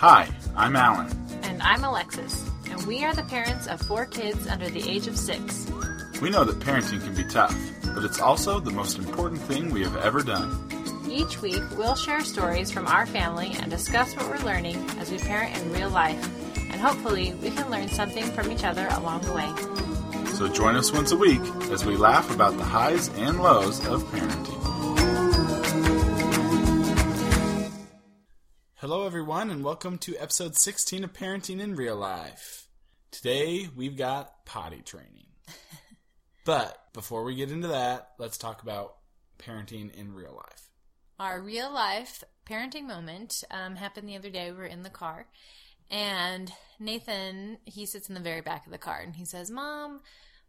[0.00, 1.10] Hi, I'm Alan.
[1.42, 5.14] And I'm Alexis, and we are the parents of four kids under the age of
[5.14, 5.70] six.
[6.22, 7.54] We know that parenting can be tough,
[7.84, 10.56] but it's also the most important thing we have ever done.
[11.06, 15.18] Each week, we'll share stories from our family and discuss what we're learning as we
[15.18, 16.18] parent in real life.
[16.56, 19.52] And hopefully, we can learn something from each other along the way.
[20.32, 24.02] So join us once a week as we laugh about the highs and lows of
[24.04, 24.59] parenting.
[28.80, 32.66] Hello, everyone, and welcome to episode 16 of Parenting in Real Life.
[33.10, 35.26] Today, we've got potty training.
[36.46, 38.94] but before we get into that, let's talk about
[39.38, 40.70] parenting in real life.
[41.18, 44.50] Our real life parenting moment um, happened the other day.
[44.50, 45.26] We were in the car,
[45.90, 50.00] and Nathan he sits in the very back of the car, and he says, "Mom,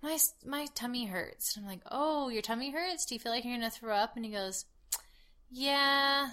[0.01, 3.05] my my tummy hurts." And I'm like, "Oh, your tummy hurts?
[3.05, 4.63] Do you feel like you're gonna throw up?" And he goes,
[5.49, 6.29] "Yeah."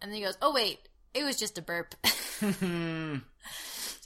[0.00, 0.78] And then he goes, "Oh wait,
[1.16, 1.94] it was just a burp."
[2.40, 3.20] so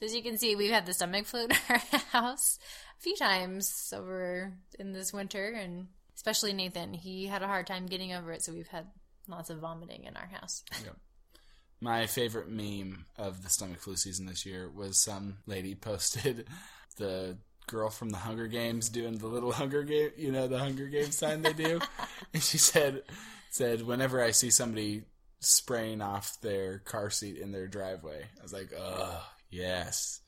[0.02, 1.78] as you can see, we've had the stomach flu in our
[2.12, 2.58] house
[2.98, 7.86] a few times over in this winter, and especially Nathan, he had a hard time
[7.86, 8.42] getting over it.
[8.42, 8.86] So we've had
[9.28, 10.64] lots of vomiting in our house.
[10.84, 10.96] Yep.
[11.80, 16.46] My favorite meme of the stomach flu season this year was some lady posted
[16.98, 20.86] the girl from the Hunger Games doing the little Hunger Game, you know, the Hunger
[20.88, 21.80] Games sign they do,
[22.34, 23.02] and she said,
[23.50, 25.04] said whenever I see somebody
[25.40, 30.20] spraying off their car seat in their driveway, I was like, oh yes,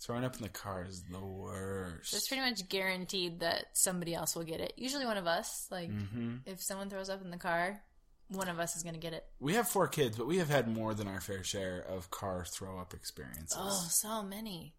[0.00, 2.14] throwing up in the car is the worst.
[2.14, 4.72] It's pretty much guaranteed that somebody else will get it.
[4.76, 5.66] Usually one of us.
[5.70, 6.36] Like Mm-hmm.
[6.46, 7.80] if someone throws up in the car,
[8.28, 9.24] one of us is going to get it.
[9.40, 12.44] We have four kids, but we have had more than our fair share of car
[12.44, 13.56] throw up experiences.
[13.58, 14.74] Oh, so many.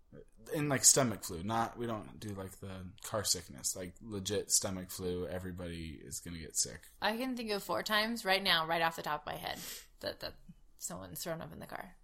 [0.54, 1.44] In like stomach flu.
[1.44, 2.72] Not we don't do like the
[3.04, 5.28] car sickness, like legit stomach flu.
[5.28, 6.82] Everybody is gonna get sick.
[7.02, 9.58] I can think of four times right now, right off the top of my head,
[10.02, 10.34] that that
[10.78, 11.96] someone's thrown up in the car.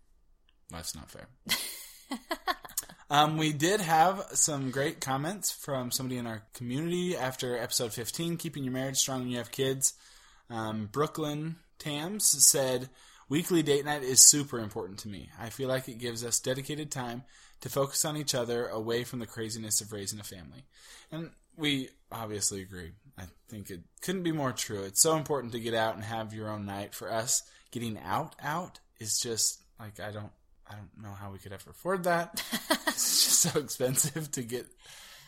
[0.70, 1.28] That's not fair.
[3.10, 8.38] um, we did have some great comments from somebody in our community after episode 15,
[8.38, 9.94] keeping your marriage strong when you have kids.
[10.50, 12.90] Um, Brooklyn Tams said,
[13.30, 15.30] Weekly date night is super important to me.
[15.38, 17.24] I feel like it gives us dedicated time
[17.62, 20.66] to focus on each other away from the craziness of raising a family.
[21.12, 22.91] And we obviously agree.
[23.18, 24.84] I think it couldn't be more true.
[24.84, 26.94] It's so important to get out and have your own night.
[26.94, 30.31] For us, getting out out is just like I don't
[30.69, 32.44] I don't know how we could ever afford that.
[32.88, 34.67] it's just so expensive to get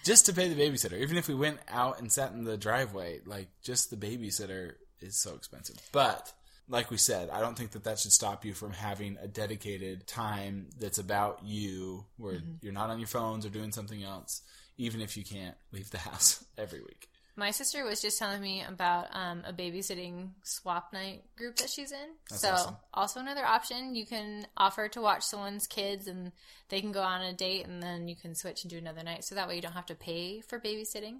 [0.05, 0.99] just to pay the babysitter.
[0.99, 5.17] Even if we went out and sat in the driveway, like just the babysitter is
[5.17, 5.77] so expensive.
[5.91, 6.31] But
[6.69, 10.05] like we said, I don't think that that should stop you from having a dedicated
[10.07, 14.43] time that's about you, where you're not on your phones or doing something else,
[14.77, 17.09] even if you can't leave the house every week.
[17.35, 21.91] My sister was just telling me about um, a babysitting swap night group that she's
[21.91, 22.09] in.
[22.29, 22.77] That's so, awesome.
[22.93, 26.33] also another option, you can offer to watch someone's kids and
[26.67, 29.23] they can go on a date and then you can switch and do another night.
[29.23, 31.19] So that way you don't have to pay for babysitting.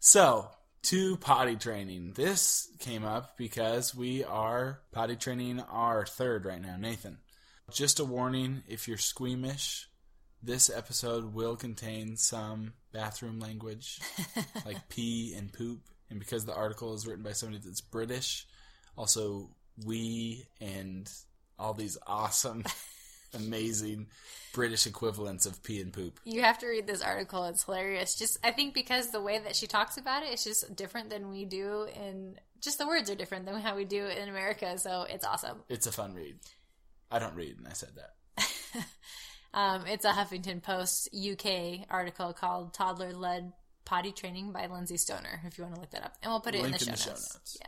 [0.00, 0.48] So,
[0.82, 2.12] to potty training.
[2.14, 7.18] This came up because we are potty training our third right now, Nathan.
[7.70, 9.88] Just a warning if you're squeamish,
[10.42, 14.00] this episode will contain some bathroom language,
[14.64, 15.80] like pee and poop.
[16.10, 18.46] And because the article is written by somebody that's British,
[18.96, 19.50] also
[19.84, 21.10] we and
[21.58, 22.64] all these awesome,
[23.34, 24.06] amazing
[24.52, 26.20] British equivalents of pee and poop.
[26.24, 27.44] You have to read this article.
[27.44, 28.14] It's hilarious.
[28.14, 31.30] Just I think because the way that she talks about it is just different than
[31.30, 35.06] we do in just the words are different than how we do in America, so
[35.08, 35.58] it's awesome.
[35.68, 36.38] It's a fun read.
[37.10, 38.84] I don't read, and I said that.
[39.54, 43.52] Um, it's a Huffington Post UK article called Toddler Led
[43.84, 46.16] Potty Training by Lyndsey Stoner, if you want to look that up.
[46.22, 47.34] And we'll put it in the, show, in the show notes.
[47.34, 47.58] notes.
[47.60, 47.66] Yeah.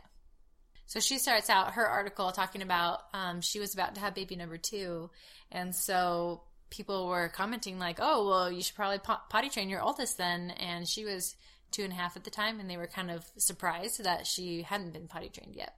[0.91, 4.35] So she starts out her article talking about um, she was about to have baby
[4.35, 5.09] number two.
[5.49, 9.81] And so people were commenting, like, oh, well, you should probably po- potty train your
[9.81, 10.51] oldest then.
[10.51, 11.37] And she was
[11.71, 14.63] two and a half at the time, and they were kind of surprised that she
[14.63, 15.73] hadn't been potty trained yet.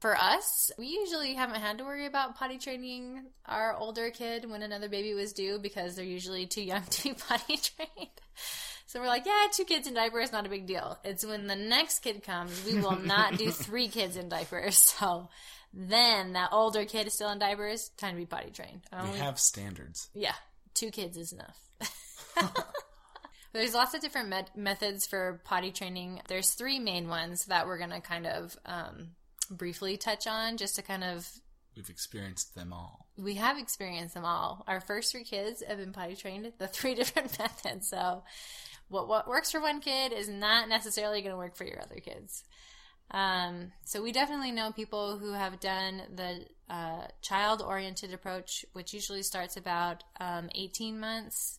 [0.00, 4.62] For us, we usually haven't had to worry about potty training our older kid when
[4.62, 8.20] another baby was due because they're usually too young to be potty trained.
[8.92, 10.98] So we're like, yeah, two kids in diapers, not a big deal.
[11.02, 14.94] It's when the next kid comes, we will not do three kids in diapers.
[15.00, 15.30] So
[15.72, 18.82] then that older kid is still in diapers, time to be potty trained.
[18.92, 20.10] We Only- have standards.
[20.12, 20.34] yeah,
[20.74, 21.56] two kids is enough.
[23.54, 26.20] There's lots of different met- methods for potty training.
[26.28, 29.12] There's three main ones that we're going to kind of um,
[29.50, 31.26] briefly touch on just to kind of.
[31.74, 33.06] We've experienced them all.
[33.16, 34.62] We have experienced them all.
[34.68, 37.88] Our first three kids have been potty trained the three different methods.
[37.88, 38.24] So,
[38.92, 41.96] what what works for one kid is not necessarily going to work for your other
[41.96, 42.44] kids.
[43.10, 48.94] Um, so we definitely know people who have done the a child oriented approach, which
[48.94, 51.58] usually starts about um, 18 months.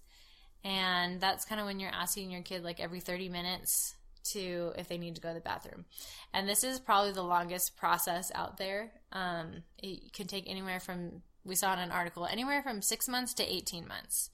[0.63, 3.95] And that's kind of when you're asking your kid like every 30 minutes
[4.31, 5.85] to if they need to go to the bathroom.
[6.33, 8.91] And this is probably the longest process out there.
[9.11, 13.33] Um, it can take anywhere from, we saw in an article, anywhere from six months
[13.35, 14.31] to 18 months.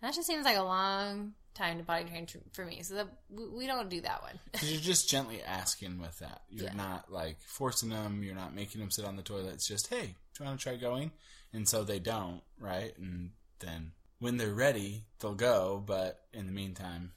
[0.00, 2.82] And that just seems like a long time to potty train for me.
[2.82, 4.38] So that, we don't do that one.
[4.62, 6.42] you're just gently asking with that.
[6.50, 6.74] You're Yeah.
[6.74, 8.22] not like forcing them.
[8.22, 9.54] You're not making them sit on the toilet.
[9.54, 11.10] It's just, hey, do you want to try going?
[11.52, 12.96] And so they don't, right?
[12.98, 15.82] And then when they're ready, they'll go.
[15.84, 17.12] But in the meantime,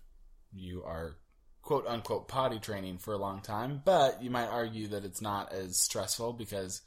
[0.54, 1.18] you are
[1.62, 3.82] quote unquote potty training for a long time.
[3.86, 6.82] But you might argue that it's not as stressful because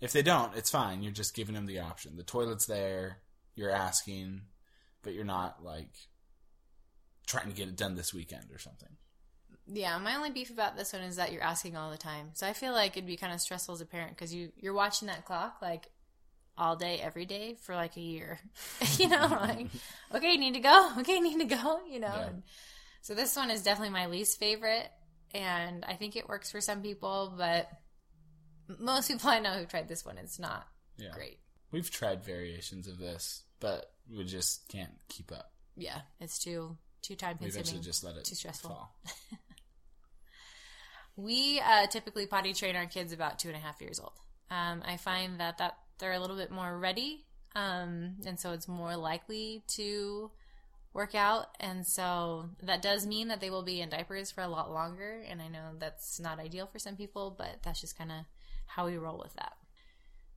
[0.00, 1.02] if they don't, it's fine.
[1.04, 2.16] You're just giving them the option.
[2.16, 3.18] The toilet's there.
[3.54, 4.42] You're asking,
[5.06, 5.94] but you're not like
[7.26, 8.90] trying to get it done this weekend or something.
[9.68, 12.30] Yeah, my only beef about this one is that you're asking all the time.
[12.34, 14.74] So I feel like it'd be kind of stressful as a parent because you you're
[14.74, 15.88] watching that clock like
[16.58, 18.38] all day, every day for like a year.
[18.98, 19.68] you know, like
[20.14, 20.90] okay, you need to go.
[20.98, 21.80] Okay, you need to go.
[21.90, 22.12] You know.
[22.14, 22.26] Yeah.
[22.28, 22.42] And
[23.00, 24.90] so this one is definitely my least favorite,
[25.32, 27.68] and I think it works for some people, but
[28.78, 30.66] most people I know who tried this one, it's not
[30.96, 31.12] Yeah.
[31.12, 31.38] great.
[31.72, 35.52] We've tried variations of this, but we just can't keep up.
[35.76, 37.54] Yeah, it's too too time consuming.
[37.54, 38.70] We eventually just let it too stressful.
[38.70, 38.96] fall.
[41.16, 44.12] We uh, typically potty train our kids about two and a half years old.
[44.50, 47.24] Um, I find that, that they're a little bit more ready,
[47.54, 50.30] um, and so it's more likely to
[50.92, 51.46] work out.
[51.58, 55.24] And so that does mean that they will be in diapers for a lot longer.
[55.28, 58.18] And I know that's not ideal for some people, but that's just kind of
[58.66, 59.54] how we roll with that.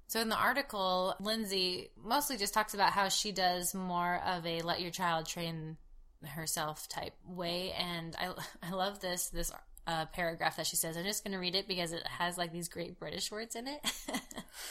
[0.10, 4.64] So in the article, Lyndsey mostly just talks about how she does more of a
[4.64, 5.78] let your child train
[6.26, 8.32] herself type way, and I
[8.68, 9.52] I love this this
[9.89, 10.95] uh, paragraph that she says.
[10.95, 13.68] I'm just going to read it because it has like these great British words in
[13.68, 13.86] it.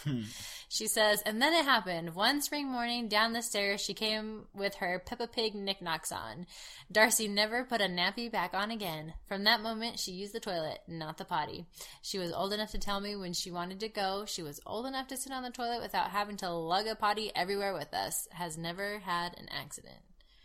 [0.70, 2.14] She says, and then it happened.
[2.14, 6.46] One spring morning, down the stairs, she came with her Peppa Pig knickknacks on.
[6.92, 9.14] Darcy never put a nappy back on again.
[9.26, 11.64] From that moment, she used the toilet, not the potty.
[12.02, 14.26] She was old enough to tell me when she wanted to go.
[14.26, 17.32] She was old enough to sit on the toilet without having to lug a potty
[17.34, 18.28] everywhere with us.
[18.32, 19.96] Has never had an accident.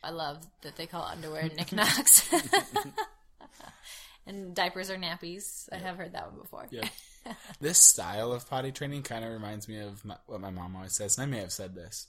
[0.02, 2.34] I love that they call underwear knickknacks.
[4.26, 5.68] and diapers are nappies.
[5.72, 6.68] I have heard that one before.
[6.72, 6.88] Yeah.
[7.60, 10.96] this style of potty training kind of reminds me of my, what my mom always
[10.96, 12.08] says, and I may have said this,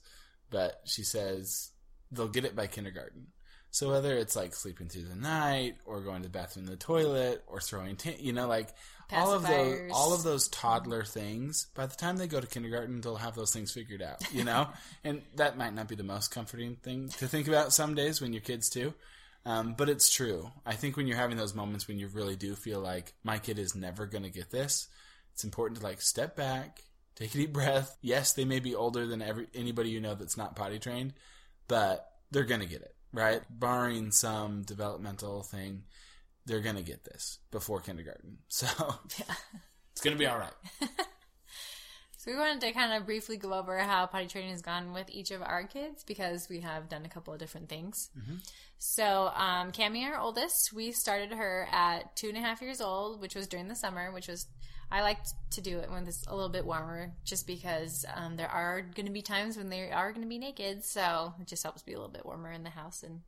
[0.50, 1.70] but she says
[2.10, 3.28] they'll get it by kindergarten.
[3.70, 6.76] So whether it's like sleeping through the night, or going to the bathroom, in the
[6.76, 8.68] toilet, or throwing, t- you know, like
[9.12, 11.66] all of those, all of those toddler things.
[11.74, 14.68] By the time they go to kindergarten, they'll have those things figured out, you know.
[15.04, 18.32] and that might not be the most comforting thing to think about some days when
[18.32, 18.94] your kids too.
[19.46, 20.50] Um, but it's true.
[20.64, 23.58] I think when you're having those moments when you really do feel like my kid
[23.58, 24.88] is never going to get this,
[25.32, 26.82] it's important to like step back,
[27.14, 27.96] take a deep breath.
[28.00, 31.12] Yes, they may be older than every anybody you know that's not potty trained,
[31.68, 33.42] but they're going to get it, right?
[33.50, 35.82] Barring some developmental thing,
[36.46, 38.38] they're going to get this before kindergarten.
[38.48, 38.66] So
[39.92, 40.52] it's going to be all right.
[42.24, 45.10] So we wanted to kind of briefly go over how potty training has gone with
[45.10, 48.08] each of our kids because we have done a couple of different things.
[48.78, 53.20] So um, Cami, our oldest, we started her at two and a half years old,
[53.20, 54.46] which was during the summer, which was
[54.90, 58.48] I liked to do it when it's a little bit warmer, just because um, there
[58.48, 61.62] are going to be times when they are going to be naked, so it just
[61.62, 63.02] helps be a little bit warmer in the house.
[63.02, 63.20] And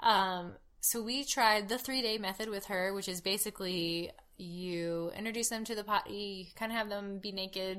[0.00, 4.10] um, so we tried the three day method with her, which is basically
[4.40, 7.78] you introduce them to the potty, you kind of have them be naked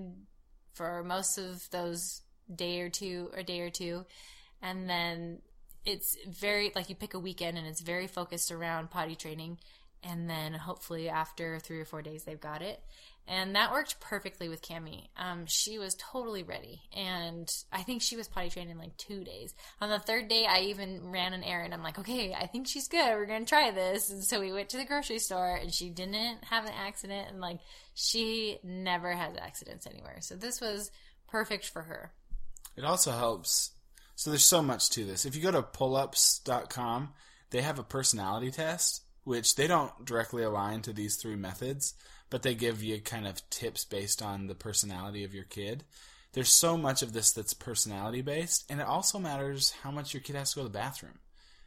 [0.73, 2.21] for most of those
[2.53, 4.05] day or two or day or two,
[4.61, 5.39] and then
[5.85, 9.57] it's very like you pick a weekend and it's very focused around potty training,
[10.03, 12.81] and then hopefully after three or four days they've got it.
[13.27, 15.07] And that worked perfectly with Cami.
[15.15, 19.23] Um, she was totally ready, and I think she was potty trained in like two
[19.23, 19.53] days.
[19.79, 21.73] On the third day, I even ran an errand.
[21.73, 23.15] I'm like, okay, I think she's good.
[23.15, 24.09] We're gonna try this.
[24.09, 27.39] And so we went to the grocery store, and she didn't have an accident, and
[27.39, 27.59] like
[27.93, 30.17] she never has accidents anywhere.
[30.21, 30.91] So this was
[31.27, 32.11] perfect for her.
[32.75, 33.71] It also helps.
[34.15, 35.25] So there's so much to this.
[35.25, 37.13] If you go to pullups.com,
[37.51, 41.93] they have a personality test, which they don't directly align to these three methods,
[42.29, 45.83] but they give you kind of tips based on the personality of your kid.
[46.33, 50.21] There's so much of this that's personality based, and it also matters how much your
[50.21, 51.19] kid has to go to the bathroom.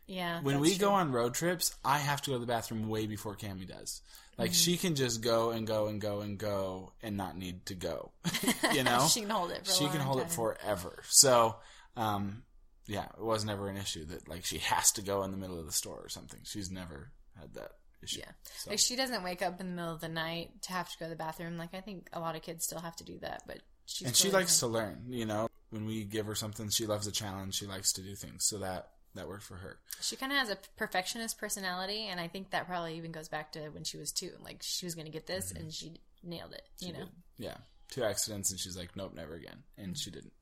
[0.07, 0.41] Yeah.
[0.43, 0.89] When we true.
[0.89, 4.03] go on road trips, I have to go to the bathroom way before Cami does.
[4.37, 7.75] Like she can just go and go and go and go and not need to
[7.75, 8.11] go.
[8.73, 9.07] you know?
[9.09, 9.67] she can hold it.
[9.67, 10.27] She can hold time.
[10.27, 11.03] it forever.
[11.09, 11.57] So,
[11.97, 12.43] um,
[12.87, 15.59] yeah, it was never an issue that like she has to go in the middle
[15.59, 16.41] of the store or something.
[16.43, 17.73] She's never had that
[18.03, 18.21] issue.
[18.21, 18.33] Yeah.
[18.57, 20.99] So, Like she doesn't wake up in the middle of the night to have to
[20.99, 21.57] go to the bathroom.
[21.57, 24.17] Like I think a lot of kids still have to do that, but she's and
[24.17, 24.71] she likes fine.
[24.71, 25.03] to learn.
[25.09, 27.55] You know, when we give her something, she loves a challenge.
[27.55, 29.79] She likes to do things, so that that worked for her.
[30.01, 33.53] She kind of has a perfectionist personality, and I think that probably even goes back
[33.53, 34.33] to when she was two.
[34.41, 36.63] Like she was going to get this, and she nailed it.
[36.81, 37.09] She you know, did.
[37.39, 37.57] yeah,
[37.91, 40.33] two accidents, and she's like, nope, never again, and she didn't.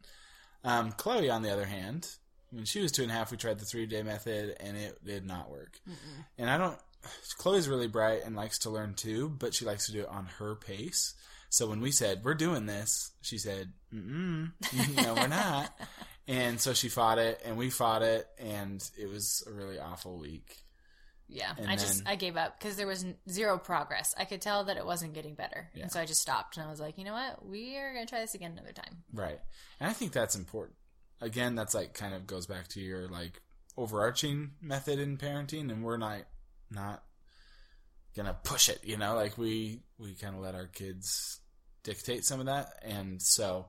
[0.65, 2.09] Um, Chloe, on the other hand,
[2.53, 5.05] when she was two and a half, we tried the three day method, and it
[5.05, 5.81] did not work.
[6.39, 6.79] And I don't.
[7.39, 10.27] Chloe's really bright and likes to learn too, but she likes to do it on
[10.39, 11.15] her pace.
[11.51, 14.53] So when we said we're doing this, she said, Mm-mm,
[15.05, 15.71] "No, we're not."
[16.29, 20.17] and so she fought it, and we fought it, and it was a really awful
[20.19, 20.57] week.
[21.29, 21.53] yeah.
[21.59, 24.15] And I just I gave up because there was zero progress.
[24.17, 25.83] I could tell that it wasn't getting better, Yeah.
[25.85, 26.57] and so I just stopped.
[26.57, 28.73] And I was like, you know what, we are going to try this again another
[28.73, 29.03] time.
[29.13, 29.41] Right.
[29.81, 30.77] And I think that's important.
[31.23, 33.41] Again, that's like kind of goes back to your like
[33.77, 36.23] overarching method in parenting and we're not
[36.71, 37.03] not
[38.17, 41.41] gonna push it, you know, like we we kind of let our kids
[41.85, 43.67] dictate some of that and so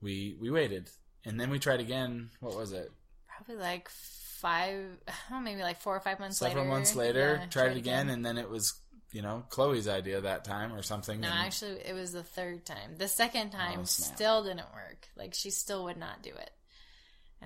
[0.00, 0.88] we we waited
[1.24, 2.90] and then we tried again, what was it?
[3.26, 4.84] Probably like five,
[5.30, 6.64] know, maybe like four or five months Several later.
[6.64, 8.74] Several months later, Yeah, tried it again and then it was,
[9.12, 11.20] you know, Chloe's idea that time or something.
[11.20, 12.96] No, and- actually, it was the third time.
[12.98, 15.08] The second time Oh, still didn't work.
[15.16, 16.50] Like she still would not do it.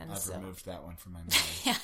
[0.00, 1.38] And I've so, removed that one from my memory.
[1.64, 1.76] yeah.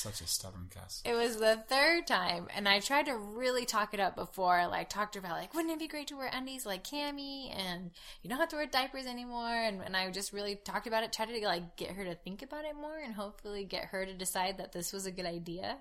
[0.00, 1.02] Such a stubborn cuss.
[1.04, 4.66] It was the third time, and I tried to really talk it up before.
[4.66, 7.54] Like, talked to her about, like, wouldn't it be great to wear undies like Cami,
[7.54, 7.90] and
[8.22, 9.54] you don't have to wear diapers anymore.
[9.54, 12.40] And, and I just really talked about it, tried to like get her to think
[12.40, 15.76] about it more, and hopefully get her to decide that this was a good idea.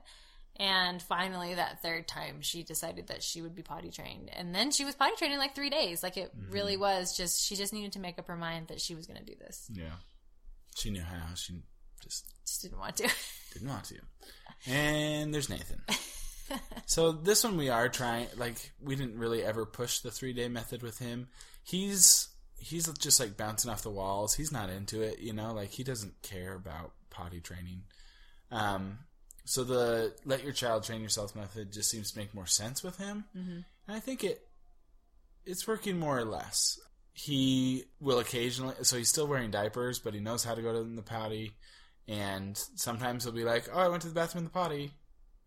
[0.58, 4.72] And finally, that third time, she decided that she would be potty trained, and then
[4.72, 6.04] she was potty trained in like three days.
[6.04, 6.52] Like, it mm-hmm.
[6.52, 9.20] really was just she just needed to make up her mind that she was going
[9.20, 9.70] to do this.
[9.72, 9.96] Yeah.
[10.80, 11.34] She knew how.
[11.36, 11.62] She
[12.02, 13.10] just Just didn't want to.
[13.54, 13.96] didn't want to.
[14.68, 15.82] And there's Nathan.
[16.86, 20.82] so this one we are trying like we didn't really ever push the 3-day method
[20.82, 21.28] with him.
[21.64, 24.36] He's he's just like bouncing off the walls.
[24.36, 27.84] He's not into it, you know, like he doesn't care about potty training.
[28.52, 29.00] Um
[29.46, 32.98] so the let your child train yourself method just seems to make more sense with
[32.98, 33.26] him.
[33.36, 33.64] Mhm.
[33.88, 34.42] And I think it
[35.46, 36.80] it's working more or less.
[37.14, 40.84] He will occasionally so he's still wearing diapers, but he knows how to go to
[40.84, 41.54] the potty.
[42.08, 44.92] And sometimes he'll be like, "Oh, I went to the bathroom in the potty,"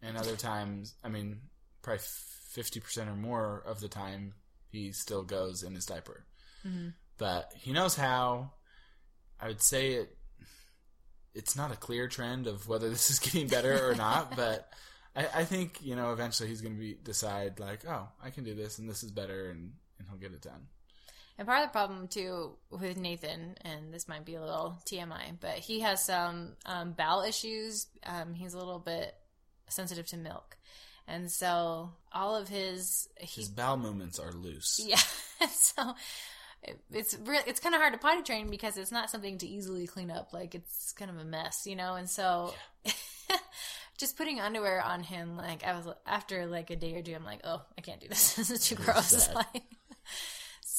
[0.00, 1.40] and other times, I mean,
[1.83, 2.02] probably
[2.50, 4.35] fifty percent or more of the time,
[4.71, 6.25] he still goes in his diaper.
[6.64, 6.95] Mhm.
[7.19, 8.52] But he knows how.
[9.40, 10.16] I would say it.
[11.35, 14.71] It's not a clear trend of whether this is getting better or not, but
[15.16, 18.45] I, I think you know eventually he's going to be decide like, oh, I can
[18.45, 20.69] do this, and this is better, and and he'll get it done.
[21.38, 25.38] And part of the problem too with Nathan, and this might be a little TMI,
[25.40, 27.86] but he has some um, bowel issues.
[28.04, 29.14] Um, he's a little bit
[29.68, 30.56] sensitive to milk,
[31.08, 34.80] and so all of his he, His bowel movements are loose.
[34.86, 35.46] yeah.
[35.48, 35.94] so
[36.62, 39.86] it, it's it's kind of hard to potty train because it's not something to easily
[39.86, 40.32] clean up.
[40.32, 41.94] Like it's kind of a mess, you know.
[41.94, 42.54] And so
[43.98, 47.24] just putting underwear on him, like I was after like a day or two, I'm
[47.24, 48.34] like, oh, I can't do this.
[48.36, 49.28] this is too gross.
[49.34, 49.62] Like,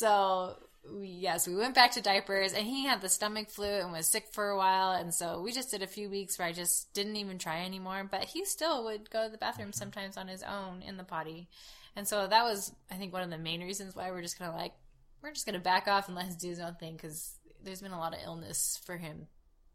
[0.04, 0.56] so
[1.02, 4.26] yes, we went back to diapers, and he had the stomach flu and was sick
[4.32, 7.16] for a while, and so we just did a few weeks where I just didn't
[7.16, 8.08] even try anymore.
[8.10, 9.78] But he still would go to the bathroom mm-hmm.
[9.78, 11.48] sometimes on his own in the potty,
[11.96, 14.52] and so that was, I think, one of the main reasons why we're just kind
[14.52, 14.74] of like,
[15.22, 17.82] we're just going to back off and let him do his own thing because there's
[17.82, 19.28] been a lot of illness for him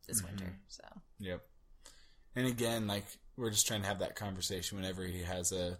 [0.06, 0.30] this mm-hmm.
[0.30, 0.58] winter.
[0.68, 0.82] So
[1.20, 1.42] Yep.
[2.36, 3.06] And again, like
[3.36, 5.78] we're just trying to have that conversation whenever he has a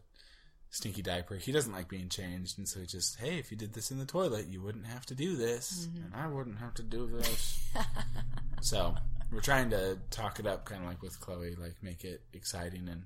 [0.71, 1.37] stinky diaper.
[1.37, 3.99] He doesn't like being changed, and so he just, hey, if you did this in
[3.99, 6.05] the toilet, you wouldn't have to do this, mm-hmm.
[6.05, 7.65] and I wouldn't have to do this.
[8.61, 8.95] so
[9.33, 12.89] we're trying to talk it up, kind of like with Chloe, like make it exciting
[12.89, 13.05] and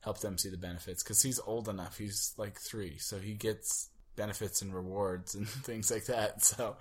[0.00, 1.98] help them see the benefits because he's old enough.
[1.98, 6.44] He's like three, so he gets benefits and rewards and things like that.
[6.44, 6.76] So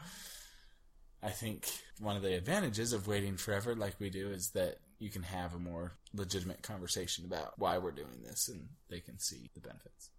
[1.22, 1.68] I think
[2.00, 5.54] one of the advantages of waiting forever like we do is that you can have
[5.54, 10.10] a more legitimate conversation about why we're doing this and they can see the benefits.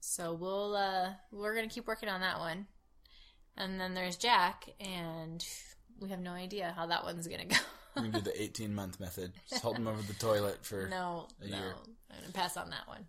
[0.00, 2.66] So we'll uh we're gonna keep working on that one.
[3.56, 5.44] And then there's Jack and
[5.98, 7.56] we have no idea how that one's gonna go.
[7.96, 9.32] We can do the 18 month method.
[9.48, 10.86] Just hold them over the toilet for.
[10.90, 11.56] no, A no.
[11.56, 11.74] year.
[12.10, 13.06] I'm gonna pass on that one.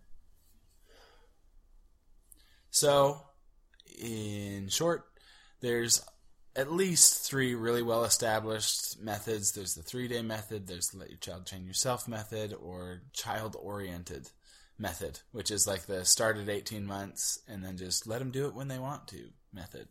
[2.70, 3.20] So,
[4.00, 5.04] in short,
[5.60, 6.02] there's
[6.58, 9.52] at least three really well established methods.
[9.52, 13.56] There's the three day method, there's the let your child train yourself method, or child
[13.58, 14.28] oriented
[14.76, 18.46] method, which is like the start at 18 months and then just let them do
[18.46, 19.86] it when they want to method.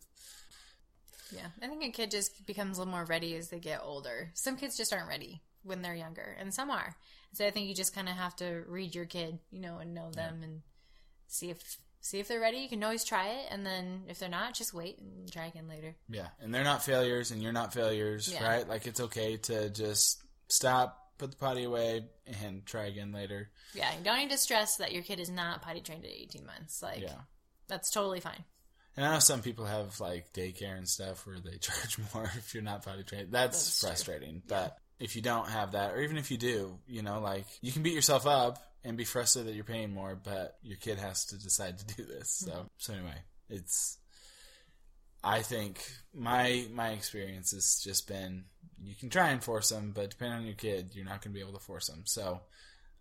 [1.34, 1.46] Yeah.
[1.62, 4.30] I think a kid just becomes a little more ready as they get older.
[4.34, 6.96] Some kids just aren't ready when they're younger, and some are.
[7.32, 9.94] So I think you just kind of have to read your kid, you know, and
[9.94, 10.62] know them and
[11.26, 12.58] see if see if they're ready.
[12.58, 15.68] You can always try it, and then if they're not, just wait and try again
[15.68, 15.94] later.
[16.08, 18.46] Yeah, and they're not failures, and you're not failures, Yeah.
[18.46, 18.68] right?
[18.68, 22.04] Like it's okay to just stop, put the potty away,
[22.42, 23.50] and try again later.
[23.74, 26.46] Yeah, you don't need to stress that your kid is not potty trained at 18
[26.46, 26.82] months.
[26.82, 27.14] Like, Yeah.
[27.66, 28.44] that's totally fine.
[28.96, 32.52] And I know some people have like daycare and stuff where they charge more if
[32.54, 33.30] you're not potty trained.
[33.30, 33.88] That's, That's true.
[33.88, 34.42] frustrating.
[34.46, 37.70] But if you don't have that, or even if you do, you know, like you
[37.70, 38.58] can beat yourself up
[38.88, 42.04] and be frustrated that you're paying more, but your kid has to decide to do
[42.04, 42.30] this.
[42.30, 42.66] So, Mm-hmm.
[42.78, 43.18] so anyway,
[43.48, 43.98] it's.
[45.22, 48.44] I think my my experience has just been
[48.80, 51.38] you can try and force them, but depending on your kid, you're not going to
[51.38, 52.02] be able to force them.
[52.06, 52.40] So,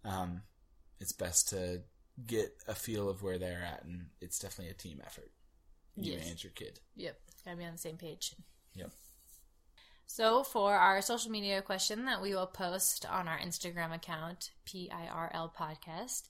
[0.03, 0.41] um,
[0.99, 1.81] it's best to
[2.25, 5.29] get a feel of where they're at, and it's definitely a team effort.
[5.95, 6.29] You Yes.
[6.29, 6.79] and your kid.
[6.95, 8.33] Yep, gotta be on the same page.
[8.73, 8.91] Yep.
[10.09, 15.51] So, for our social media question that we will post on our Instagram account, PIRL
[15.53, 16.23] Podcast,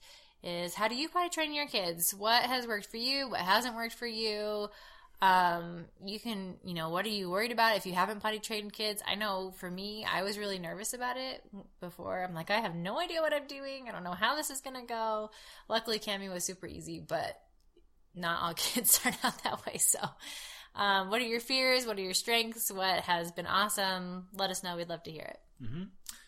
[0.43, 2.13] is how do you potty train your kids?
[2.13, 3.29] What has worked for you?
[3.29, 4.69] What hasn't worked for you?
[5.22, 8.74] Um, you can, you know, what are you worried about if you haven't potty trained
[8.74, 9.01] kids?
[9.07, 11.43] I know for me, I was really nervous about it
[11.79, 12.24] before.
[12.24, 13.88] I'm like, I have no idea what I'm doing.
[13.88, 15.29] I don't know how this is going to go.
[15.69, 17.39] Luckily, Cami was super easy, but
[18.15, 19.77] not all kids start out that way.
[19.77, 20.00] So,
[20.77, 21.86] um, what are your fears?
[21.86, 22.72] What are your strengths?
[22.72, 24.27] What has been awesome?
[24.34, 24.77] Let us know.
[24.77, 25.39] We'd love to hear it.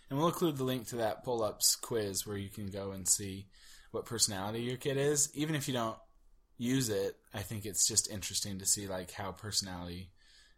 [0.09, 3.07] And we'll include the link to that pull ups quiz where you can go and
[3.07, 3.45] see
[3.91, 5.29] what personality your kid is.
[5.35, 5.97] Even if you don't
[6.57, 10.09] use it, I think it's just interesting to see like how personality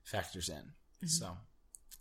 [0.03, 0.71] factors in.
[1.07, 1.37] So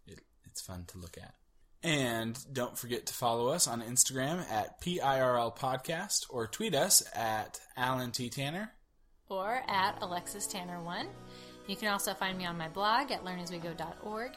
[0.06, 1.34] it, it's fun to look at.
[1.82, 7.58] And don't forget to follow us on Instagram at PIRL Podcast or tweet us at
[7.76, 8.28] Alan T.
[8.28, 8.72] Tanner.
[9.28, 11.06] Or at Alexis Tanner 1.
[11.66, 14.32] You can also find me on my blog at learnaswego.org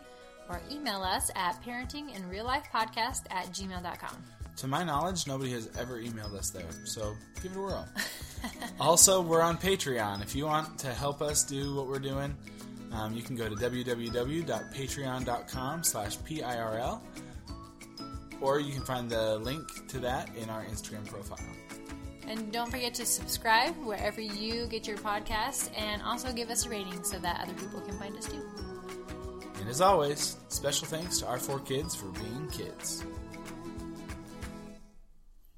[0.50, 4.18] or email us at parentinginreallifepodcast at gmail.com.
[4.58, 7.88] To my knowledge, nobody has ever emailed us there, so give it a whirl.
[8.80, 10.22] also, we're on Patreon.
[10.22, 12.38] If you want to help us do what we're doing,
[12.92, 17.02] um, you can go to www.patreon.com slash PIRL,
[18.42, 21.40] or you can find the link to that in our Instagram profile.
[22.28, 26.70] And don't forget to subscribe wherever you get your podcast and also give us a
[26.70, 28.42] rating so that other people can find us too.
[29.60, 33.06] And as always, special thanks to our four kids for being kids.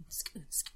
[0.10, 0.75] Scoot, scoot.